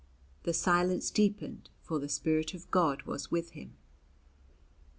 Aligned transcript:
The 0.41 0.53
silence 0.55 1.11
deepened, 1.11 1.69
for 1.83 1.99
the 1.99 2.09
Spirit 2.09 2.55
of 2.55 2.71
God 2.71 3.03
was 3.03 3.29
with 3.29 3.51
him. 3.51 3.75